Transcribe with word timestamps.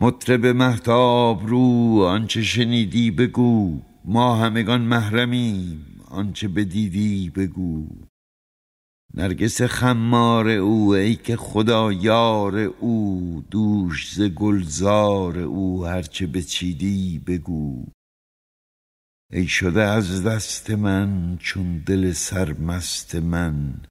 مطرب 0.00 0.46
مهتاب 0.46 1.46
رو 1.46 2.02
آنچه 2.08 2.42
شنیدی 2.42 3.10
بگو. 3.10 3.80
ما 4.04 4.36
همگان 4.36 4.80
محرمیم 4.80 6.00
آنچه 6.08 6.48
بدیدی 6.48 7.30
بگو. 7.30 7.88
نرگس 9.14 9.62
خمار 9.62 10.48
او 10.48 10.94
ای 10.94 11.14
که 11.16 11.36
خدا 11.36 11.92
یار 11.92 12.58
او. 12.58 13.44
دوش 13.50 14.14
ز 14.14 14.20
گلزار 14.20 15.38
او 15.38 15.86
هرچه 15.86 16.26
بچیدی 16.26 17.18
بگو. 17.26 17.86
ای 19.32 19.46
شده 19.46 19.82
از 19.82 20.24
دست 20.24 20.70
من 20.70 21.36
چون 21.40 21.78
دل 21.78 22.12
سرمست 22.12 23.14
من. 23.14 23.82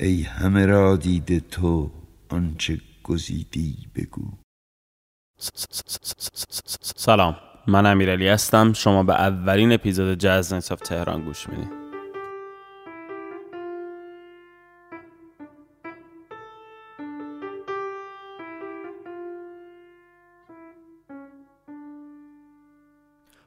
ای 0.00 0.22
همه 0.22 0.66
را 0.66 0.96
دیده 0.96 1.40
تو 1.40 1.90
آنچه 2.28 2.80
گزیدی 3.02 3.76
بگو. 3.94 4.41
سلام 6.96 7.36
من 7.66 7.86
امیرعلی 7.86 8.28
هستم. 8.28 8.72
شما 8.72 9.02
به 9.02 9.14
اولین 9.14 9.72
اپیزود 9.72 10.18
جاز 10.18 10.52
انصاف 10.52 10.80
تهران 10.80 11.24
گوش 11.24 11.48
می‌دید 11.48 11.82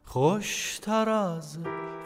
خوشتر 0.03 1.09
از 1.09 1.57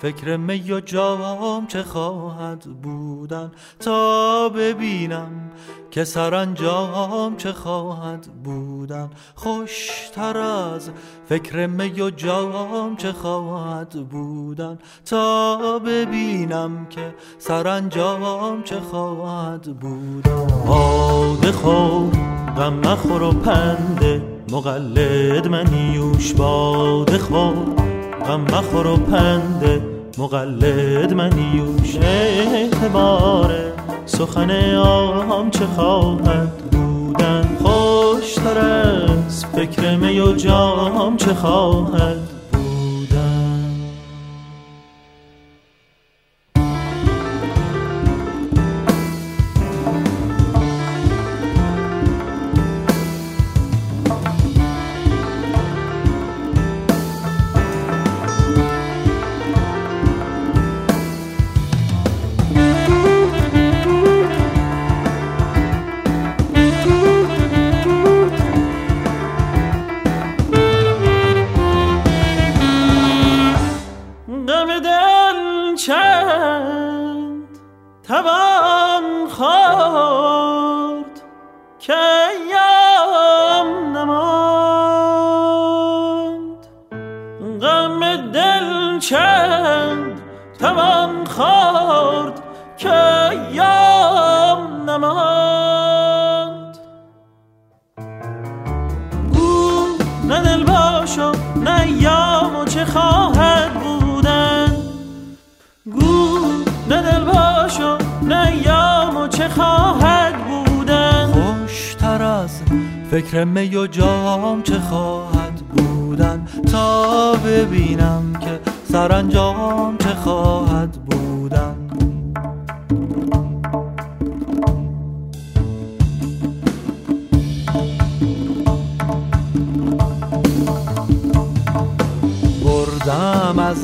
فکر 0.02 0.38
می 0.38 0.72
و 0.72 0.80
جام 0.80 1.68
چه 1.68 1.84
خواهد 1.84 2.64
بودن 2.82 3.52
تا 3.80 4.50
ببینم 4.50 5.52
که 5.92 6.04
سرانجام 6.04 7.38
چه 7.38 7.54
خواهد 7.54 8.28
بودن. 8.44 9.10
خوشتر 9.36 10.38
از 10.38 10.90
فکر 11.30 11.68
می 11.68 12.02
و 12.02 12.10
جام 12.10 12.96
چه 12.96 13.12
خواهد 13.12 14.08
بودن 14.10 14.80
تا 15.06 15.80
ببینم 15.80 16.88
که 16.90 17.16
سرانجام 17.40 18.64
چه 18.64 18.80
خواهد 18.80 19.80
بودن. 19.80 20.48
باده 20.68 21.52
خور 21.52 22.12
غم 22.58 22.74
مخور 22.74 23.24
و 23.24 23.32
پنده 23.32 24.22
مقلد 24.52 25.48
منیوش 25.48 26.34
باده 26.34 27.18
خور 27.18 27.89
غم 28.30 28.42
مخور 28.42 28.88
و 28.88 28.98
پند 28.98 29.82
مقلد 30.18 31.14
منیوش 31.14 31.98
اعتبار. 31.98 33.52
سخن 34.06 34.76
آم 34.76 35.50
چه 35.50 35.66
خواهد 35.66 36.58
بودن؟ 36.72 37.58
خوشتر 37.64 38.58
از 38.58 39.46
فکر 39.46 39.96
می 39.96 40.20
و 40.20 40.34
جام 40.34 41.18
چه 41.18 41.34
خواهد 41.34 42.29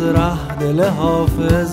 ره 0.06 0.58
دل 0.60 0.84
حافظ. 0.84 1.72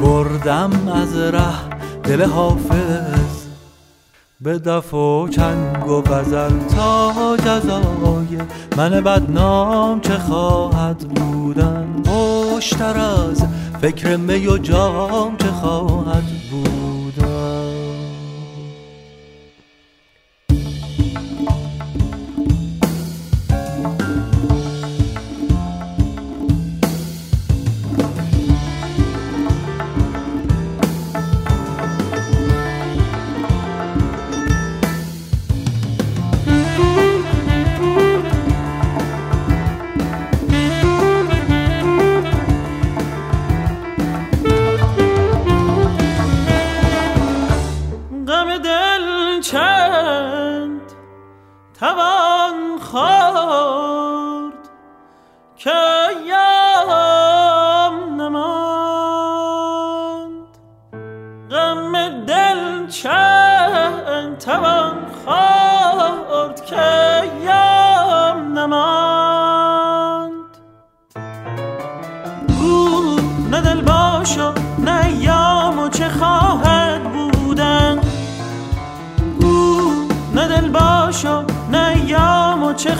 بردم 0.00 0.70
از 0.88 1.16
ره 1.16 1.78
دل 2.02 2.24
حافظ. 2.24 3.44
به 4.40 4.58
دف 4.58 4.94
و 4.94 5.28
چنگ 5.28 5.86
و 5.88 6.02
غزل 6.02 6.58
تا 6.76 7.36
جزای 7.36 8.38
من 8.76 8.90
بدنام 8.90 10.00
چه 10.00 10.18
خواهد 10.18 10.98
بودن. 10.98 12.02
خوشتر 12.06 12.98
از 12.98 13.44
فکر 13.80 14.16
می 14.16 14.46
و 14.46 14.58
جام 14.58 15.36
چه 15.36 15.48
خواهد 15.48 16.22
چه 16.50 16.73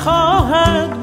خواهد 0.05 0.94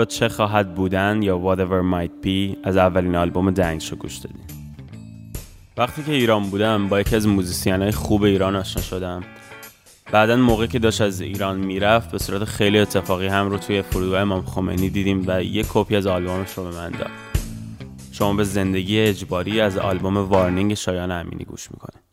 به 0.00 0.06
چه 0.06 0.28
خواهد 0.28 0.74
بودن 0.74 1.22
یا 1.22 1.40
Whatever 1.44 1.94
Might 1.94 2.26
Be 2.26 2.56
از 2.64 2.76
اولین 2.76 3.16
آلبوم 3.16 3.50
دنگشو 3.50 3.96
گوش 3.96 4.16
دادین 4.16 4.40
وقتی 5.76 6.02
که 6.02 6.12
ایران 6.12 6.50
بودم 6.50 6.88
با 6.88 7.00
یکی 7.00 7.16
از 7.16 7.26
موزیسین 7.26 7.82
های 7.82 7.90
خوب 7.90 8.22
ایران 8.22 8.56
آشنا 8.56 8.82
شدم. 8.82 9.22
بعدا 10.12 10.36
موقعی 10.36 10.68
که 10.68 10.78
داشت 10.78 11.00
از 11.00 11.20
ایران 11.20 11.60
می‌رفت 11.60 12.10
به 12.10 12.18
صورت 12.18 12.44
خیلی 12.44 12.78
اتفاقی 12.78 13.26
هم 13.26 13.50
رو 13.50 13.58
توی 13.58 13.82
فرودگاه 13.82 14.20
امام 14.20 14.42
خمینی 14.42 14.90
دیدیم 14.90 15.24
و 15.26 15.42
یک 15.42 15.66
کپی 15.72 15.96
از 15.96 16.06
آلبومش 16.06 16.52
رو 16.52 16.64
به 16.64 16.70
من 16.70 16.90
داد. 16.90 17.10
شما 18.12 18.34
به 18.34 18.44
زندگی 18.44 19.00
اجباری 19.00 19.60
از 19.60 19.78
آلبوم 19.78 20.16
Warning 20.16 20.74
شایان 20.74 21.10
امینی 21.10 21.44
گوش 21.44 21.70
می‌کنید. 21.70 22.09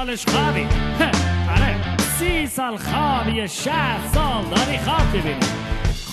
سالش 0.00 0.26
خوابی 0.26 0.66
آره. 1.56 1.76
سی 2.18 2.46
سال 2.46 2.76
خوابی 2.76 3.48
60 3.48 3.70
سال 4.14 4.44
داری 4.44 4.78
خواب 4.78 5.08
ببینی 5.08 5.40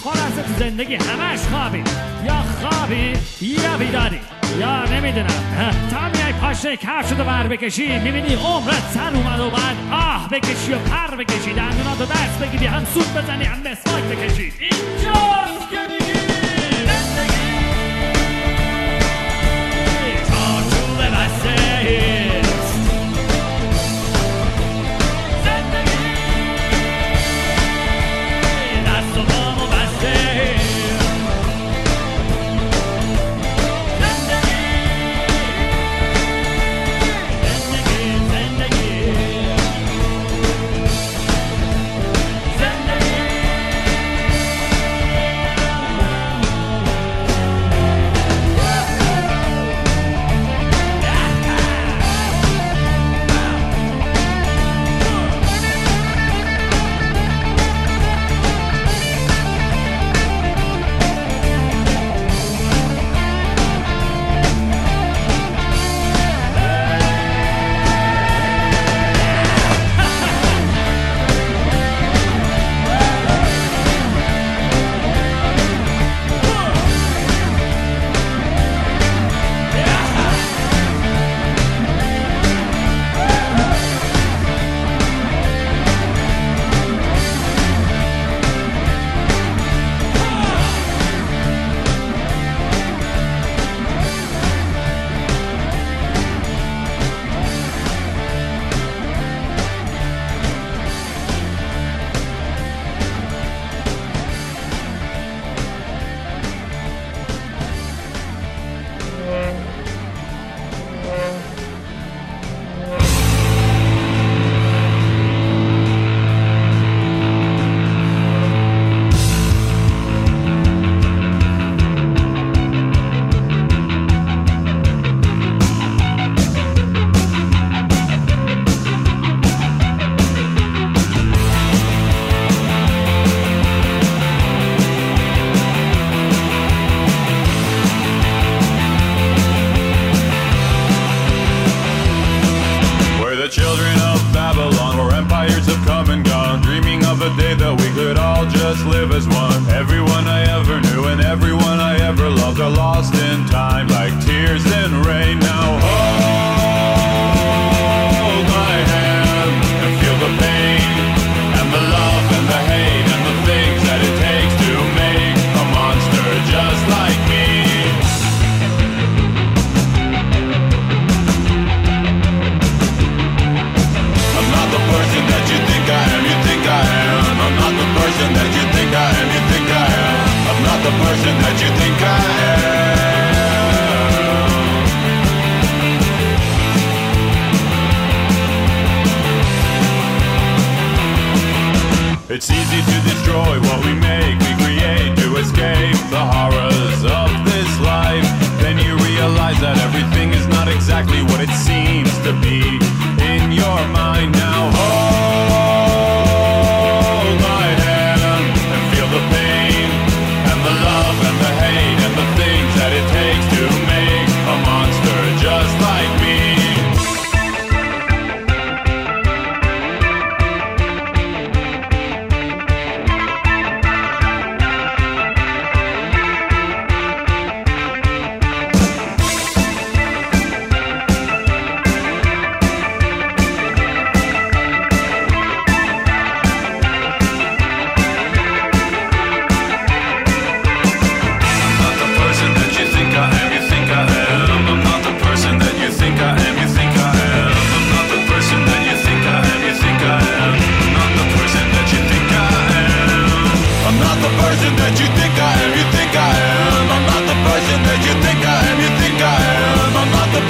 خلاصه 0.04 0.44
تو 0.48 0.54
زندگی 0.60 0.96
همش 0.96 1.40
خوابی. 1.40 1.84
یا 2.26 2.44
خوابی 2.62 3.14
یا 3.42 3.78
بیداری. 3.78 4.20
یا 4.60 4.84
نمی‌دونم 4.84 5.88
تا 5.92 6.10
میای 6.14 6.34
پاشه 6.42 6.78
کف 6.78 7.10
شده 7.10 7.24
بر 7.24 7.48
بکشی 7.48 8.00
می‌بینی 8.00 8.34
عمرت 8.36 8.84
سر 8.94 9.16
اومد 9.16 9.40
و 9.40 9.50
بعد 9.50 9.76
آه 9.92 10.30
بکشی 10.30 10.74
و 10.74 10.78
پر 10.78 11.16
بکشی. 11.16 11.54
دندوناتو 11.54 12.06
دست 12.06 12.40
بگیری 12.40 12.66
هم 12.66 12.86
سود 12.86 13.14
بزنی 13.14 13.44
هم 13.44 13.60
مسواک 13.60 14.04
بکشی. 14.04 14.54
اینجاست 14.60 15.70
که 15.72 15.97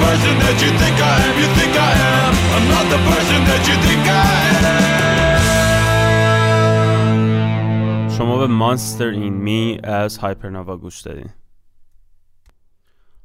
person 0.08 0.34
that 0.44 0.56
you 0.64 0.70
think 0.80 0.96
I 1.12 1.16
am, 1.26 1.34
you 1.42 1.48
think 1.58 1.74
I 1.90 1.92
am. 2.16 2.32
I'm 2.54 2.66
not 2.74 2.86
the 2.94 3.00
person 3.10 3.40
that 3.50 3.62
you 3.68 3.76
think 3.86 4.04
I 4.08 4.38
am. 4.74 4.88
شما 8.18 8.38
به 8.38 8.46
مانستر 8.46 9.08
این 9.08 9.34
می 9.34 9.80
از 9.84 10.18
هایپرناوا 10.18 10.76
گوش 10.76 11.00
دادین 11.00 11.30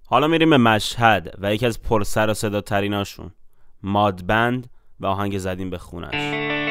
حالا 0.05 0.27
میریم 0.27 0.49
به 0.49 0.57
مشهد 0.57 1.35
و 1.41 1.53
یکی 1.53 1.65
از 1.65 1.81
پرسر 1.81 2.29
و 2.29 2.33
صدا 2.33 2.61
تریناشون 2.61 3.31
ماد 3.83 4.25
بند 4.25 4.69
و 4.99 5.05
آهنگ 5.05 5.37
زدیم 5.37 5.69
به 5.69 5.77
خونش 5.77 6.62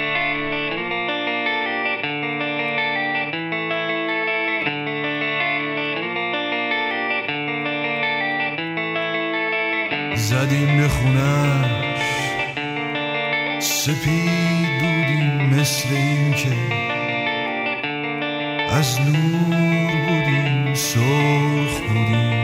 زدیم 10.32 10.76
به 10.76 10.88
خونش. 10.88 12.02
سپید 13.60 14.80
بودیم 14.80 15.60
مثل 15.60 15.88
این 15.94 16.34
که 16.34 16.56
از 18.70 19.00
نور 19.00 19.90
بودیم 20.08 20.74
سرخ 20.74 21.80
بودیم. 21.80 22.42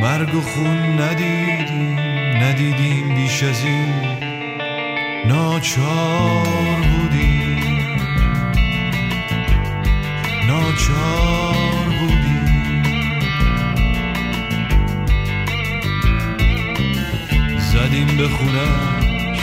مرگ 0.00 0.34
و 0.34 0.40
خون 0.40 1.00
ندیدیم 1.00 1.98
ندیدیم 2.42 3.14
بیش 3.14 3.42
از 3.42 3.64
این. 3.64 4.18
ناچار 5.26 6.76
بودیم. 6.76 7.98
ناچار 10.48 11.81
زدیم 17.82 18.16
به 18.16 18.28
خونش 18.28 19.40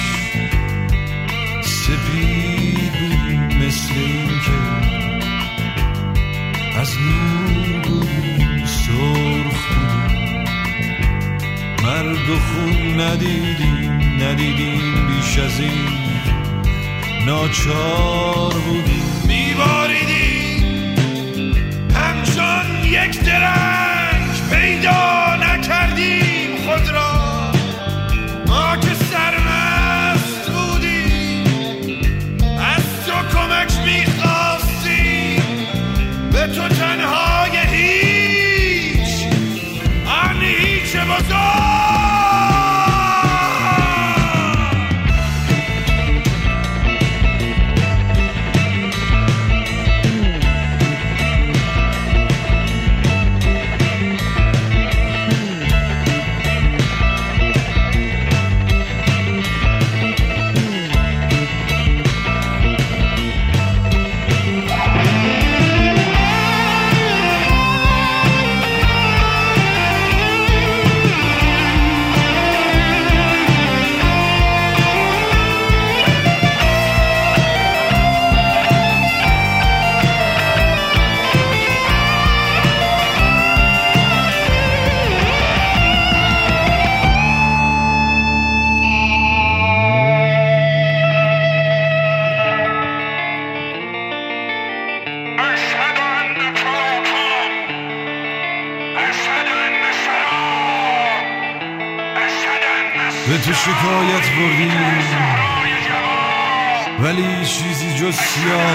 سپید 1.61 2.91
بودیم 2.99 3.67
مثل 3.67 3.93
این 3.95 4.27
که 4.27 4.59
از 6.79 6.97
نور 6.99 7.81
بودیم 7.81 8.65
سرخ 8.65 9.67
بودیم 9.67 10.45
مرگ 11.83 12.29
و 12.29 12.39
خون 12.39 13.01
ندیدیم 13.01 13.91
ندیدیم 14.23 15.07
بیش 15.07 15.39
از 15.39 15.59
این. 15.59 15.89
ناچار 17.25 18.53
بودیم. 18.53 19.03
میباریدیم 19.27 20.38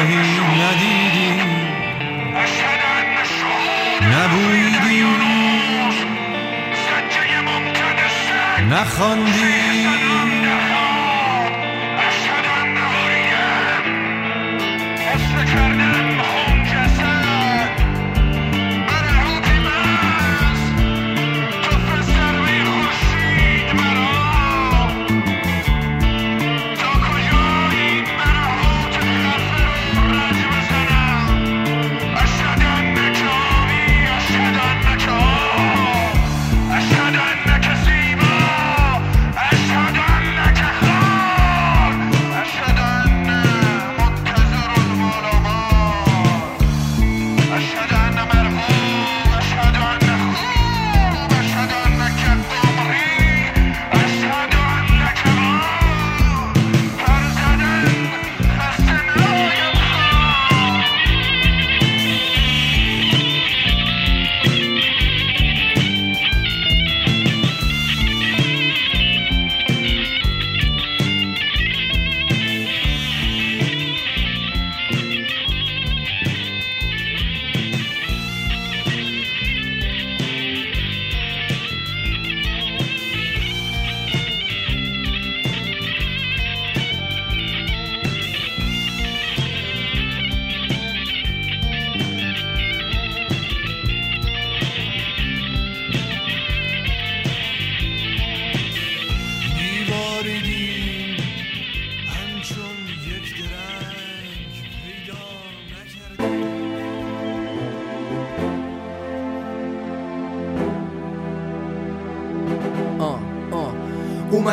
سیاهی 0.05 0.41
ندیدیم 0.61 1.49
نبویدیم 4.13 5.25
نخواندیم 8.71 9.95
أشهد 15.15 15.84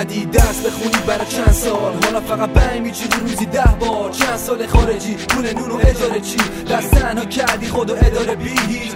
اومدی 0.01 0.25
درس 0.25 0.65
بخونی 0.65 1.05
برای 1.07 1.25
چند 1.25 1.51
سال؟ 1.51 1.93
حالا 2.03 2.19
فقط 2.21 2.49
بنگ 2.49 2.81
میچینی 2.81 3.15
روزی 3.21 3.45
ده 3.45 3.75
بار. 3.79 4.11
چند 4.11 4.37
سال 4.37 4.67
خارجی 4.67 5.13
پول 5.13 5.53
نون 5.53 5.71
و 5.71 5.77
اجاره 5.77 6.19
چی؟ 6.21 6.37
دست 6.71 6.91
تنها 6.91 7.25
کردی 7.25 7.67
خود 7.67 7.89
و 7.89 7.95
اداره 8.01 8.35
بی 8.35 8.49
هیچ. 8.49 8.91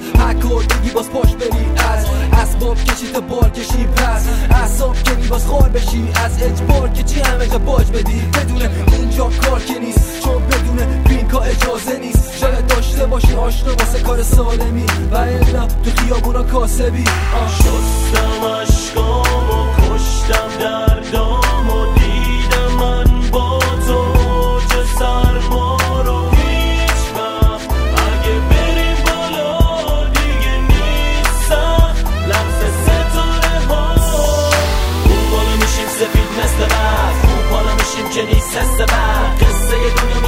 بگی 0.69 0.89
باز 0.89 1.09
پاش 1.09 1.35
بری 1.35 1.65
از 1.77 2.05
اسباب 2.33 2.77
کشی 2.77 3.07
تا 3.13 3.21
بار 3.21 3.49
کشی 3.49 3.87
پس. 3.95 4.27
اصاب 4.51 4.95
کنی 5.03 5.27
باز 5.27 5.45
خار 5.45 5.69
بشی. 5.69 6.11
از 6.25 6.43
اجبار 6.43 6.89
که 6.89 7.03
چی 7.03 7.19
همه 7.19 7.47
جا 7.47 7.57
باج 7.57 7.87
بدی. 7.91 8.21
بدون 8.21 8.61
اینجا 8.93 9.29
کار 9.43 9.59
که 9.59 9.79
نیست. 9.79 10.21
چون 10.23 10.47
بدون 10.47 11.03
بینکا 11.03 11.39
اجازه 11.39 11.99
نیست. 11.99 12.37
شاید 12.37 12.67
داشته 12.67 13.05
باشی 13.05 13.33
آشنا 13.33 13.75
واسه 13.75 13.99
کار 13.99 14.23
سالمی. 14.23 14.85
و 15.11 15.15
الا 15.15 15.67
تو 15.67 15.91
خیابونا 16.01 16.43
کاسبی. 16.43 17.03
آه. 17.33 18.84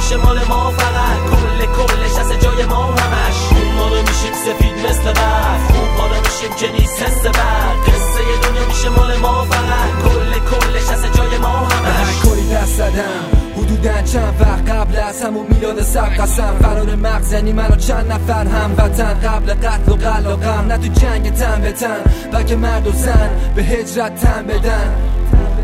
میشه 0.08 0.20
مال 0.24 0.38
ما 0.48 0.70
فقط. 0.70 1.18
کل 1.30 1.66
کلش 1.66 2.18
از 2.18 2.42
جای 2.42 2.64
ما 2.64 2.84
همش. 2.84 3.36
اون 3.50 3.76
بالا 3.78 4.00
میشیم 4.02 4.32
سفید 4.32 4.86
مثل 4.86 5.12
برف. 5.12 5.70
اون 5.76 5.96
بالا 5.98 6.20
میشیم 6.20 6.54
که 6.58 6.72
نیست 6.72 7.02
حس 7.02 7.22
برق 7.26 7.82
قصه 7.86 8.22
دنیا 8.42 8.66
میشه 8.68 8.88
مال 8.88 9.16
ما 9.16 9.44
فقط. 9.44 9.90
کل 10.04 10.32
کلش 10.50 10.90
از 10.90 11.16
جای 11.16 11.38
ما 11.38 11.48
همش. 11.48 11.96
هر 11.96 12.28
کاری 12.28 12.48
دست 12.48 12.76
زدم 12.76 13.24
حدودا 13.56 14.02
چند 14.02 14.34
وقت 14.40 14.70
قبل 14.70 14.96
از 14.96 15.22
همون 15.22 15.46
میلاد 15.50 15.82
سر 15.82 16.08
قسم. 16.08 16.56
فرار 16.62 16.94
مغزنی 16.94 17.52
منو 17.52 17.76
چند 17.76 18.12
نفر 18.12 18.46
هم 18.46 18.74
وطن 18.78 19.14
قبل 19.14 19.54
قتل 19.54 19.92
و 19.92 19.96
قل 19.96 20.26
و 20.26 20.36
غم. 20.36 20.66
نه 20.68 20.78
تو 20.78 21.00
جنگ 21.00 21.34
تن 21.34 21.60
به 21.60 21.72
تن. 21.72 22.00
بلکه 22.32 22.56
مرد 22.56 22.86
و 22.86 22.92
زن 22.92 23.30
به 23.54 23.62
هجرت 23.62 24.20
تن 24.20 24.42
بدن. 24.42 24.94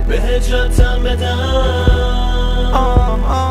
به 0.08 0.20
هجرتم 0.20 1.02
بدم 1.02 1.38
آم 2.72 3.24
آم. 3.24 3.43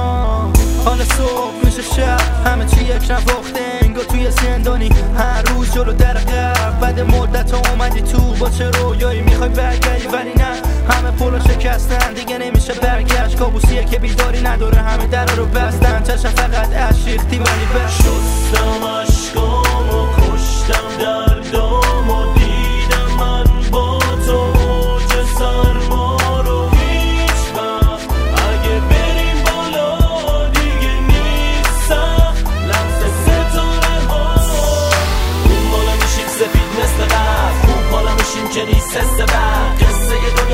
حال 0.85 1.03
صبح 1.03 1.65
میشه 1.65 1.81
شب 1.81 2.19
همه 2.45 2.65
چی 2.65 2.83
یک 2.83 3.11
نواخته 3.11 3.61
انگار 3.81 4.03
توی 4.03 4.31
زندانی. 4.31 4.89
هر 5.17 5.41
روز 5.41 5.73
جلو 5.73 5.93
در 5.93 6.13
قرب 6.13 6.79
بعد 6.79 6.99
مدت 6.99 7.51
ها 7.51 7.61
اومدی 7.71 8.01
تو 8.01 8.19
با 8.39 8.49
چه 8.49 8.69
رویایی 8.69 9.21
می‌خوای 9.21 9.49
برگردی؟ 9.49 10.07
ولی 10.07 10.33
نه 10.37 10.51
همه 10.93 11.11
پولا 11.11 11.39
شکستن 11.39 12.13
دیگه 12.13 12.37
نمیشه 12.37 12.73
برگشت. 12.73 13.35
کابوسیه 13.37 13.85
که 13.85 13.99
بیداری 13.99 14.41
نداره 14.41 14.77
همه 14.77 15.07
در 15.07 15.25
رو 15.25 15.45
بستن. 15.45 16.03
چشم 16.03 16.29
فقط 16.29 16.73
از 16.75 17.03
شیختی 17.03 17.37
ولی 17.37 17.65
بش 17.75 17.97
شستم 17.97 18.83
اشکام 18.83 19.89
و 19.89 20.07
کشتم 20.17 20.97
دردام 20.99 22.09
و 22.09 22.32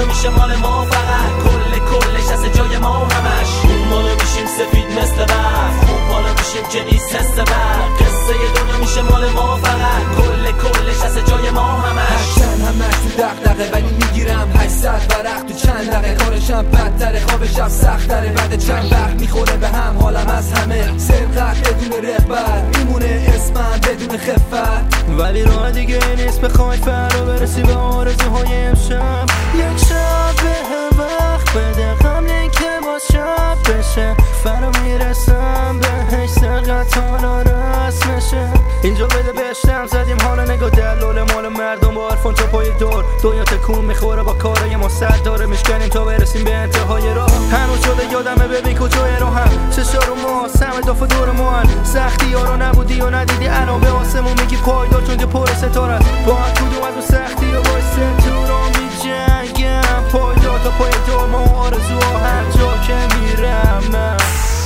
میشه 0.09 0.29
مال 0.29 0.55
ما 0.55 0.85
فقط 0.85 1.43
کل 1.43 1.79
کلش 1.79 2.31
از 2.31 2.45
جای 2.57 2.77
ما 2.77 3.07
همش. 3.07 3.68
سفید 4.59 4.85
مثل 4.99 5.25
برف 5.25 5.89
اون 5.89 6.07
بالا 6.09 6.33
میشیم 6.33 6.63
که 6.71 6.91
نیست 6.91 7.15
حس 7.15 7.39
برق 7.39 7.95
قصه 7.99 8.33
دنیا 8.55 8.77
میشه 8.79 9.01
مال 9.01 9.29
ما 9.29 9.55
فقط. 9.55 10.01
کل 10.17 10.51
کلش 10.51 11.01
از 11.05 11.17
جای 11.29 11.49
ما 11.49 11.61
همش 11.61 11.99
هرچند 11.99 12.61
همش 12.61 12.95
تو 13.03 13.21
دقدقه 13.21 13.69
ولی 13.73 13.91
می‌گیرم 13.91 14.51
800 14.57 15.01
ورق 15.09 15.45
تو 15.47 15.53
چند 15.53 15.89
دقیقه. 15.91 16.23
کارشم 16.23 16.63
بدتره 16.63 17.19
خوابشم 17.19 17.69
سختره. 17.69 18.29
بعد 18.29 18.59
چند 18.59 18.91
وقت 18.91 19.21
می‌خوره 19.21 19.57
به 19.57 19.67
هم 19.67 19.97
حالم 19.97 20.27
از 20.27 20.53
همه. 20.53 20.97
سرقت 20.97 21.69
بدون 21.69 22.09
رغبت 22.09 22.77
میمونه 22.77 23.33
اسمم 23.35 23.79
بدون 23.83 24.17
خفت. 24.17 25.09
ولی 25.17 25.43
راه 25.43 25.71
دیگه 25.71 25.99
نیست 26.17 26.41
بخوای 26.41 26.77
فرا 26.77 27.25
برسی 27.25 27.61
به 27.61 27.73
آرزوهای 27.73 28.57
امشب. 28.57 29.25
یک 29.55 29.85
شب 29.89 30.35
به 30.43 30.69
ما 50.49 50.55
سم 50.55 50.81
داف 50.81 51.03
دور 51.03 51.31
ما. 51.31 51.63
سختی 51.83 52.33
ها 52.33 52.43
رو 52.43 52.57
نبودی 52.57 53.01
و 53.01 53.09
ندیدی. 53.09 53.47
الان 53.47 53.81
به 53.81 53.89
آسمون 53.89 54.33
میگی 54.41 54.57
پایدار 54.57 55.01
چون 55.01 55.17
که 55.17 55.25
پر 55.25 55.45
ستاره. 55.45 55.99
با 56.25 56.35
هر 56.35 56.51
کدوم 56.51 56.83
از 56.83 56.93
اون 56.93 57.01
سختی 57.01 57.45
و 57.45 57.61
باعث 57.61 57.95
تو 58.23 58.35
رو 58.49 58.59
میجنگم. 58.77 60.01
پایدار 60.11 60.59
تا 60.59 60.69
پای 60.69 60.91
دور 61.07 61.27
ما 61.29 61.37
آرزوها 61.37 62.17
هر 62.17 62.43
جا 62.57 62.77
که 62.87 63.15
میرم. 63.15 63.83
من 63.91 64.17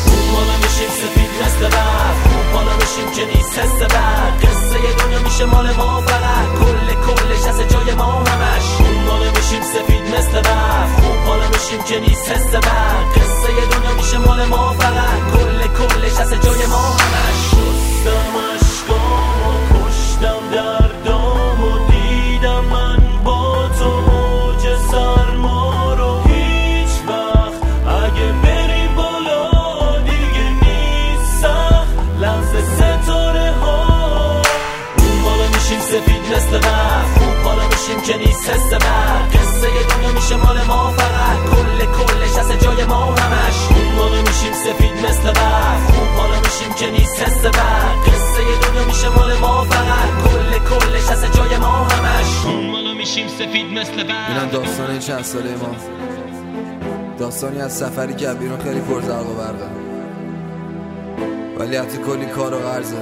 اون 0.05 0.31
بالا 0.33 0.55
میشیم 0.63 0.89
سفید 0.89 1.31
برف 1.39 2.27
اون 2.33 2.53
بالا 2.53 2.75
میشیم 2.75 3.11
که 3.15 3.37
نیست 3.37 3.79
برق. 3.93 4.39
قصه 4.41 5.05
دنیا 5.05 5.19
میشه 5.19 5.45
مال 5.45 5.71
ما 5.77 6.01
فقط. 6.01 6.47
کل 6.59 6.93
کلش 7.07 7.47
از 7.47 7.59
جای 7.71 7.95
ما 7.95 8.23
همش. 8.23 8.92
میشیم 9.43 9.61
سفید 9.61 10.15
مثل 10.15 10.41
برف. 10.41 11.05
اون 11.05 11.25
بالا 11.25 11.47
میشیم 11.47 11.83
که 11.83 11.99
نیست 11.99 12.29
حس 12.31 12.55
برق. 12.55 13.11
قصه 13.15 13.77
دنیا 13.77 13.93
میشه 13.95 14.17
مال 14.17 14.45
ما 14.45 14.73
فقط. 14.73 15.19
کل 15.33 15.67
کلش 15.67 16.19
از 16.19 16.29
جای 16.29 16.65
ما 16.65 16.77
همش 16.77 17.39
شستم 17.51 18.35
اشکام 18.55 19.47
و 19.47 19.53
کشتم 19.73 20.39
دردام 20.51 21.63
و 21.63 21.91
دیدم 21.91 22.65
من 22.65 23.23
با 23.23 23.69
تو 23.79 23.85
اوج 23.85 24.77
سرما 24.91 25.93
رو 25.93 26.21
هیچ 26.25 26.89
وقت 27.07 27.87
اگه 28.03 28.31
بریم 28.43 28.95
بالا 28.95 29.99
دیگه 29.99 30.49
نیست 30.61 31.41
سخت 31.41 31.93
لمس 32.19 32.51
ستاره 32.75 33.51
ها. 33.61 34.41
اون 34.97 35.23
بالا 35.23 35.47
میشیم 35.47 35.79
سفید 35.79 36.35
مثل 36.35 36.59
برف. 36.59 37.21
اون 37.21 37.43
بالا 37.43 37.67
میشیم 37.67 38.01
که 38.01 38.17
نیست 38.17 38.49
حس 38.49 38.73
دنیا 38.73 39.32
میشه 40.23 40.35
مال 40.35 40.63
ما 40.63 40.91
فقط 40.91 41.37
کل 41.51 41.85
کلش 41.85 42.37
از 42.37 42.63
جای 42.63 42.85
ما 42.85 43.15
همش. 43.15 43.55
اون 43.69 43.95
بالا 43.97 44.21
میشیم 44.21 44.53
سفید 44.53 45.05
مثل 45.05 45.31
برف 45.31 45.99
اون 45.99 46.15
بالا 46.17 46.39
میشیم 46.39 46.73
که 46.79 46.91
نیست 46.91 47.19
حس 47.19 47.45
برق. 47.45 48.01
قصه 48.05 48.43
دنیا 48.61 48.85
میشه 48.87 49.09
مال 49.09 49.37
ما 49.37 49.63
فقط 49.63 50.09
کل 50.23 50.59
کلش 50.69 51.09
از 51.09 51.25
جای 51.35 51.57
ما 51.57 51.67
همش. 51.67 52.45
اون 52.45 52.71
بالا 52.71 52.93
میشیم 52.93 53.27
سفید 53.27 53.65
مثل 53.65 53.91
اینم 53.91 54.49
برف 54.49 54.51
داستان 54.51 54.99
چند 54.99 55.23
ساله 55.23 55.55
ما. 55.55 55.75
داستانی 57.19 57.61
از 57.61 57.77
سفری 57.77 58.13
که 58.13 58.27
بیرون 58.33 58.59
خیلی 58.59 58.79
پرزرق 58.79 59.29
و 59.29 59.33
برقه. 59.33 59.69
ولی 61.57 61.75
حتی 61.77 61.97
کلی 61.97 62.25
کار 62.25 62.53
و 62.53 62.59
غرزه 62.59 62.95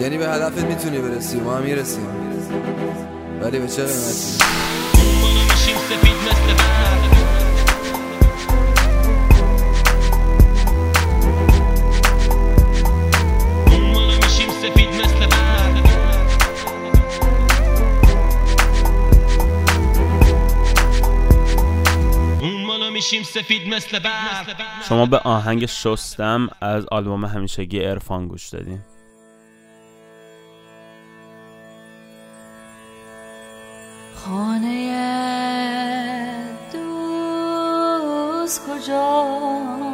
یعنی 0.00 0.18
به 0.18 0.28
هدفت 0.28 0.64
می‌تونی 0.64 0.98
برسی 0.98 1.40
ما 1.40 1.56
هم 1.56 1.62
می‌رسیم. 1.62 2.06
ولی 3.42 3.58
به 3.58 3.68
چه 3.68 3.84
قیمتی؟ 3.84 4.67
سفید 5.88 6.16
مثل 6.16 6.58
سفید 23.22 23.68
مثل 23.68 23.98
شما 24.88 25.06
به 25.06 25.18
آهنگ 25.18 25.66
شستم 25.66 26.48
از 26.60 26.86
آلبوم 26.86 27.24
همیشگی 27.24 27.84
ارفان 27.84 28.28
گوش 28.28 28.48
دادین. 28.48 28.80
生 38.88 39.87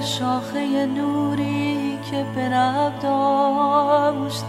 شاخه 0.00 0.86
نوری 0.86 1.98
که 2.10 2.24
به 2.34 2.48
لب 2.48 2.98
داشت. 3.02 4.44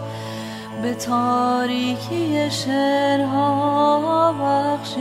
به 0.82 0.93
تاریکی 0.93 2.52
شعرها 2.52 4.34
بخشید. 4.41 4.98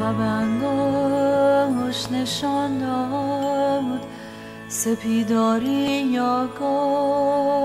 و 0.00 0.12
به 0.12 0.24
انگشت 0.24 2.12
نشان 2.12 2.78
داد. 2.78 4.00
سپیداری 4.68 6.02
یا 6.12 6.48
گفت 6.60 7.58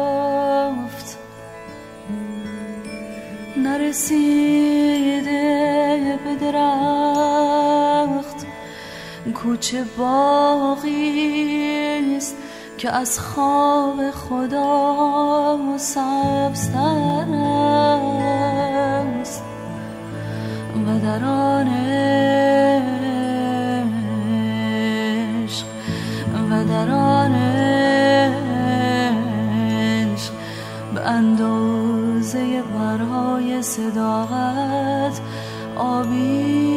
نرسیده 3.58 4.93
به 4.93 4.93
درخت 6.54 8.46
کوچه 9.36 9.84
باقی 9.98 11.28
است 12.18 12.36
که 12.78 12.92
از 12.92 13.20
خواب 13.20 14.12
خدا 14.12 15.78
سبزتر 15.78 17.28
است 19.22 19.44
و 20.88 21.00
در 21.00 21.26
آن 21.26 21.68
و 26.50 26.64
در 26.66 26.92
آن 26.92 27.36
عشق 30.16 30.34
به 30.96 31.02
اندازه 31.02 32.62
پرهای 32.62 33.62
صداقت 33.62 34.93
অবী 35.78 36.73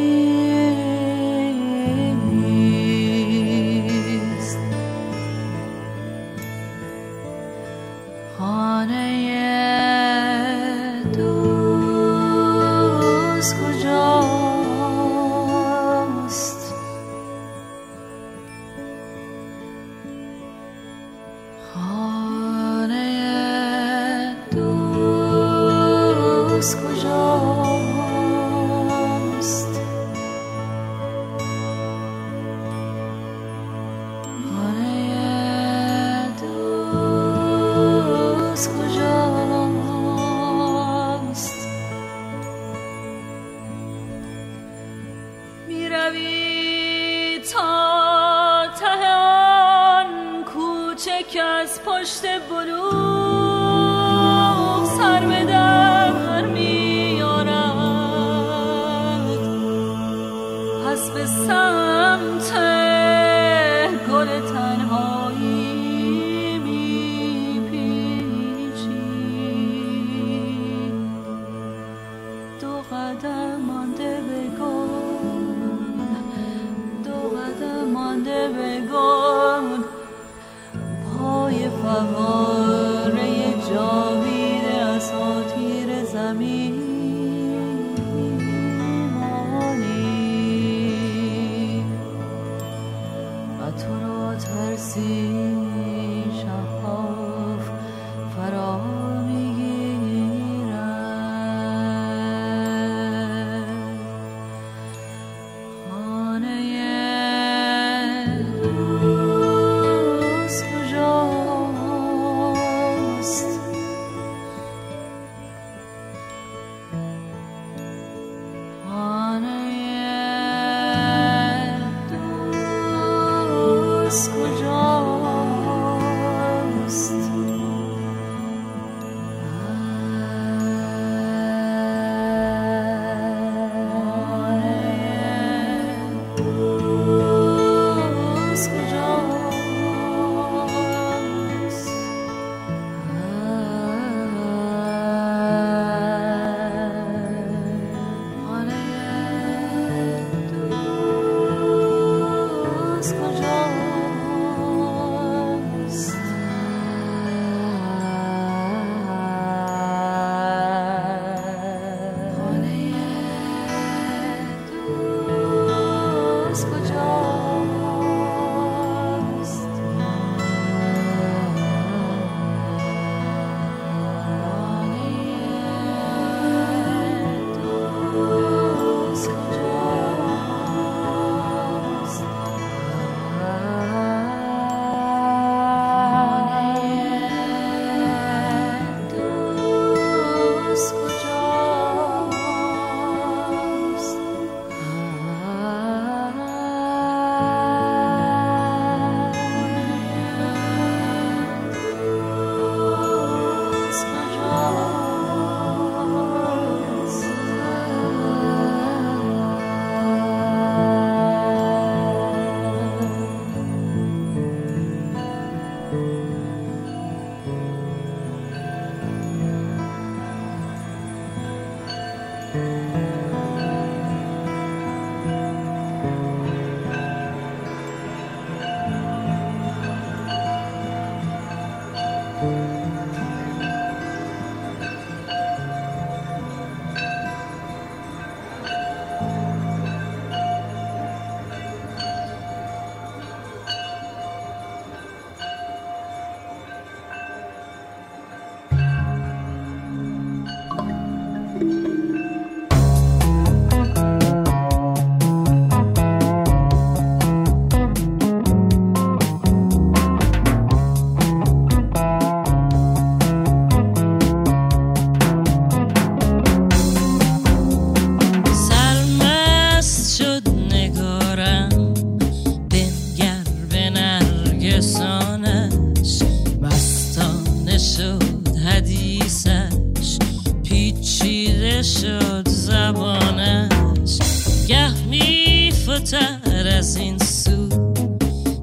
پیچیده 280.87 281.83
شد 281.83 282.47
زبانش 282.47 284.19
گه 284.67 285.05
میفتر 285.09 286.67
از 286.77 286.95
این 286.95 287.17
سو. 287.17 287.69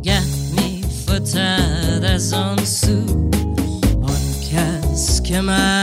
گه 0.03 0.21
میفتر 0.57 2.01
از 2.15 2.33
آن 2.33 2.65
سو. 2.65 3.31
آن 4.03 4.23
کس 4.53 5.23
که 5.23 5.41
من 5.41 5.74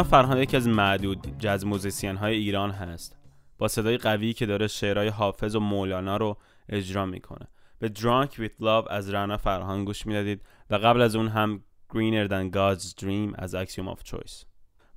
جناب 0.00 0.10
فرهاد 0.10 0.38
یکی 0.38 0.56
از 0.56 0.68
معدود 0.68 1.26
جاز 1.38 1.66
موزیسین 1.66 2.16
های 2.16 2.36
ایران 2.36 2.70
هست. 2.70 3.16
با 3.58 3.68
صدای 3.68 3.98
قوی 3.98 4.32
که 4.32 4.46
داره 4.46 4.66
شعرهای 4.66 5.08
حافظ 5.08 5.54
و 5.54 5.60
مولانا 5.60 6.16
رو 6.16 6.36
اجرا 6.68 7.06
می‌کنه. 7.06 7.46
به 7.78 7.88
Drunk 7.88 8.34
with 8.34 8.62
Love 8.62 8.90
از 8.90 9.10
رانا 9.10 9.36
فرهان 9.36 9.84
گوش 9.84 10.06
می‌دادید 10.06 10.42
و 10.70 10.74
قبل 10.74 11.00
از 11.00 11.16
اون 11.16 11.28
هم 11.28 11.62
Greener 11.92 12.28
than 12.30 12.56
God's 12.56 13.02
Dream 13.02 13.34
از 13.34 13.56
Axiom 13.56 13.94
of 13.94 14.10
Choice. 14.10 14.44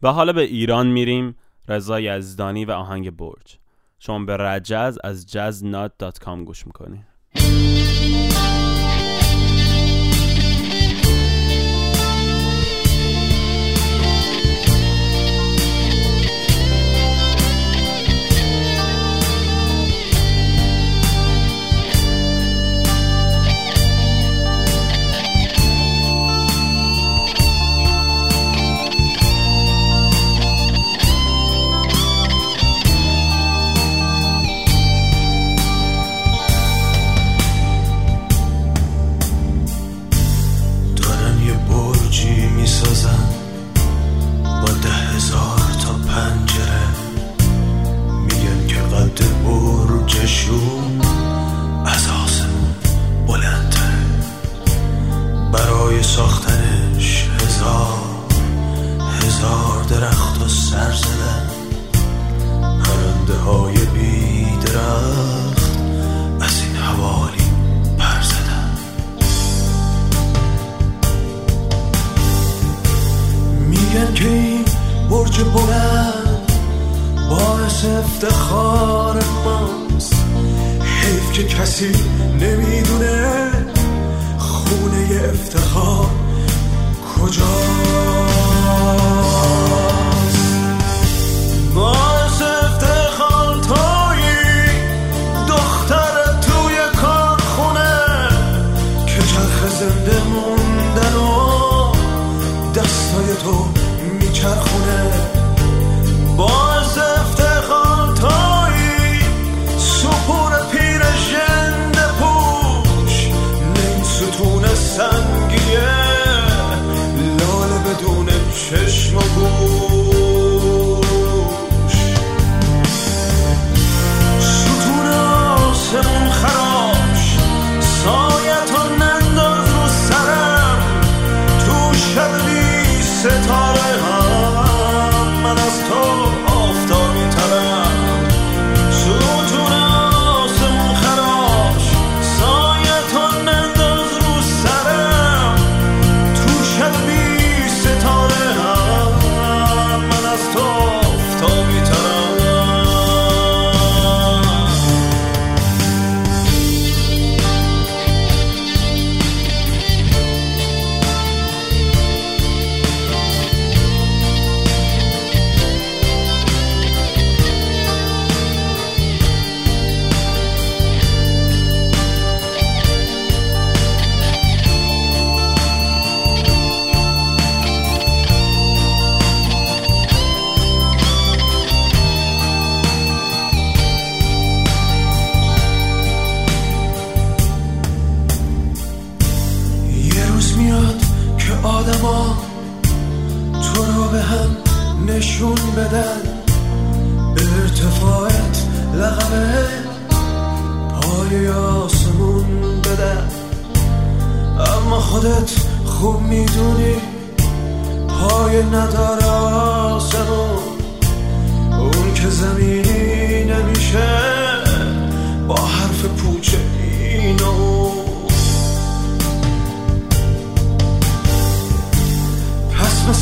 و 0.03 0.11
حالا 0.11 0.33
به 0.33 0.41
ایران 0.41 0.87
میریم. 0.87 1.35
رضا 1.67 1.99
یزدانی 1.99 2.65
و 2.65 2.71
آهنگ 2.71 3.09
برج. 3.09 3.57
شما 3.99 4.25
به 4.25 4.37
رجز 4.37 4.97
از 5.03 5.27
jazznot.com 5.31 6.43
گوش 6.45 6.67
می‌کنید. 6.67 7.05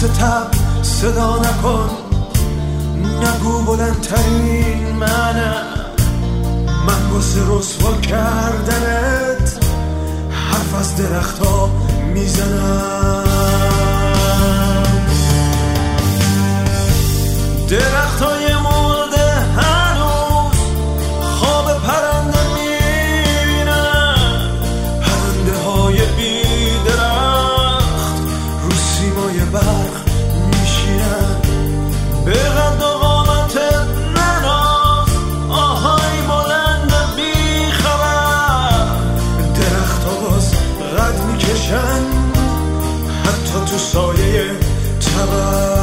تب 0.07 0.47
صدا 0.81 1.37
نکن. 1.37 1.89
نگو 3.21 3.61
بلندترین 3.61 4.95
منم 4.95 5.63
من 6.87 7.09
واسه 7.13 7.39
رسوا 7.49 7.93
کردنت. 8.01 9.65
حرف 10.31 10.75
از 10.79 10.95
درخت 10.95 11.39
ها 11.39 11.69
می‌زنم. 12.13 13.23
درخت 17.69 18.21
های 18.21 18.53
주서에 43.71 44.59
잡아. 44.99 45.80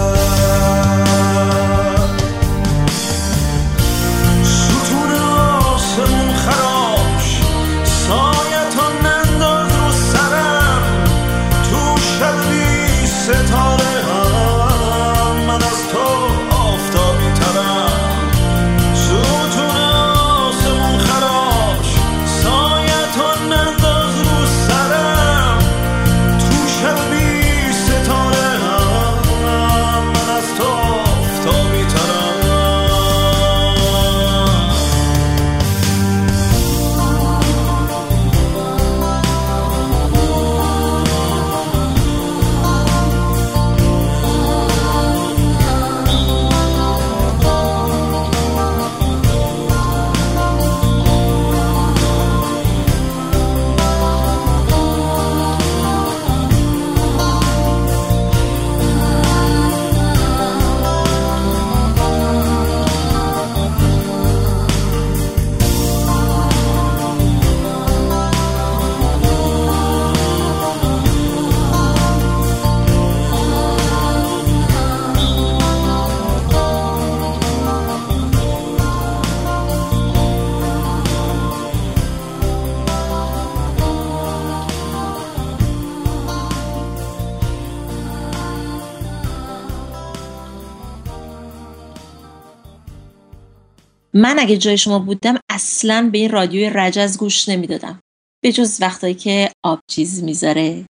من 94.28 94.38
اگه 94.38 94.56
جای 94.56 94.78
شما 94.78 94.98
بودم 94.98 95.38
اصلا 95.50 96.08
به 96.12 96.18
این 96.18 96.30
رادیوی 96.30 96.70
رجز 96.70 97.18
گوش 97.18 97.48
نمی‌دادم. 97.48 98.00
به 98.42 98.52
جز 98.52 98.82
وقتایی 98.82 99.14
که 99.14 99.50
آبجیز 99.64 100.22
می‌ذاره. 100.22 100.86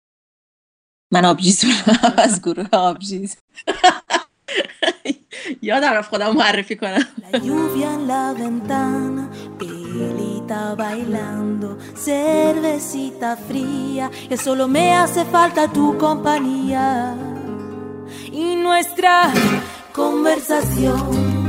من 1.14 1.26
آبجیز 1.26 1.66
از 2.18 2.42
گروه 2.42 2.68
آبجیز 2.72 3.38
یادم 5.62 5.94
رفت 5.94 6.10
خودم 6.10 6.36
معرفی 6.36 6.76
کنم. 6.76 7.08
Bailando, 10.86 11.70
cervecita 12.08 13.30
fría, 13.48 14.06
que 14.30 14.38
solo 14.46 14.64
me 14.76 14.86
hace 15.00 15.22
falta 15.36 15.62
tu 15.78 15.86
compañía 16.06 16.86
y 18.44 18.48
nuestra 18.68 19.14
conversación. 20.00 21.47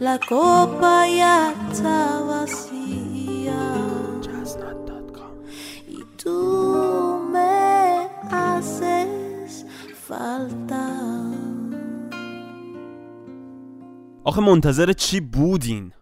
La 0.00 0.18
copa 0.18 1.06
ya 1.20 1.52
está 1.52 2.20
vacía. 2.30 3.62
Y 5.96 6.00
tú 6.22 6.38
me 7.32 8.08
haces 8.30 9.64
falta. 10.08 10.84
آخه 14.24 14.40
منتظر 14.40 14.92
چی 14.92 15.20
بودین؟ 15.20 15.92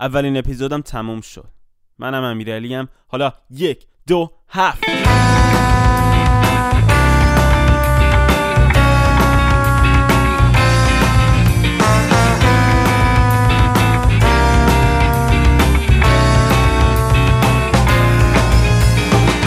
اولین 0.00 0.36
اپیزودم 0.36 0.80
تموم 0.80 1.20
شد. 1.20 1.50
منم 1.98 2.22
امیرعلیم 2.22 2.88
حالا 3.06 3.32
یک 3.50 3.86
دو 4.06 4.30
هفت. 4.48 4.84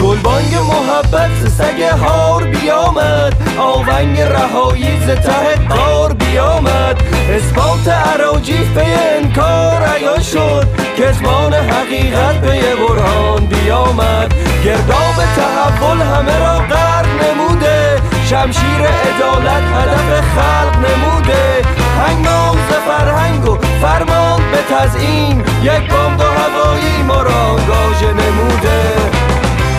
گلبانگ 0.02 0.54
محبت 0.54 1.48
سگ 1.48 1.82
هار 1.82 2.44
بیامد 2.44 3.36
آونگ 3.58 4.20
رهایی 4.20 5.00
ز 5.00 5.06
ته 5.06 5.74
قار 5.76 6.12
بیامد. 6.12 7.02
اثبات 7.30 7.88
عراجیف 7.88 8.78
پی 8.78 8.92
انکار 9.16 9.82
عیان 9.82 10.22
شد 10.22 10.68
کسمان 10.98 11.54
حقیقت 11.54 12.40
پی 12.40 12.60
برهان 12.60 13.46
بیامد. 13.46 14.34
گرداب 14.64 15.16
تحول 15.36 16.00
همه 16.00 16.38
را 16.38 16.58
غرق 16.58 17.06
نموده 17.22 17.96
شمشیر 18.30 18.80
عدالت 18.80 19.62
هدف 19.76 20.24
خلق 20.34 20.76
نموده. 20.76 21.62
هنگام 22.06 22.56
ز 22.56 22.72
فرهنگ 22.88 23.48
و 23.48 23.58
فرمان 23.82 24.42
به 24.50 24.74
تزیین 24.74 25.44
یک 25.62 25.88
بمب 25.88 26.20
و 26.20 26.22
هوایی 26.22 27.02
ما 27.02 27.22
را 27.22 27.34
آنگاژه 27.34 28.06
نموده. 28.06 29.21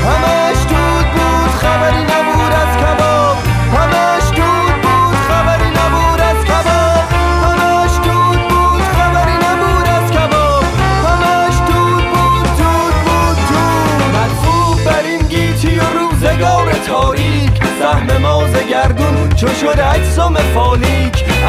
همش 0.09 0.59
دود 0.69 1.07
بود 1.15 1.51
خبری 1.63 2.03
نبود 2.03 2.53
از 2.63 2.77
کباب. 2.81 3.37
همش 3.77 4.25
دود 4.37 4.75
بود 4.83 5.17
خبری 5.29 5.69
نبود 5.79 6.21
از 6.21 6.39
کباب. 6.49 7.05
همش 7.45 7.93
دود 8.05 8.41
بود 8.49 8.83
خبری 8.97 9.37
نبود 9.45 9.87
از 9.97 10.11
کباب. 10.11 10.63
همش 11.07 11.55
دود 11.67 12.05
بود 12.13 12.47
دود 12.59 12.95
بود 13.05 13.37
دود. 13.49 13.99
مدفوع 14.15 14.85
بر 14.85 15.03
این 15.03 15.21
گیتی 15.21 15.79
و 15.79 15.83
روزگار 15.99 16.73
تاریک. 16.87 17.63
سهم 17.79 18.17
ما 18.17 18.47
ز 18.47 18.55
گردون 18.69 19.29
چو 19.29 19.47
شد 19.47 19.79
اجسام 19.95 20.37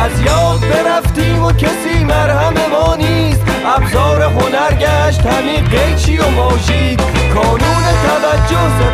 از 0.05 0.20
یاد 0.20 0.61
برفتیم 0.61 1.44
و 1.44 1.52
کسی 1.52 2.05
مرهم 2.05 2.55
ما 2.70 2.96
ابزار 3.66 4.22
هنر 4.22 4.74
گشت 4.74 5.20
همین 5.20 5.64
قیچی 5.64 6.18
و 6.18 6.22
Joseph. 8.49 8.93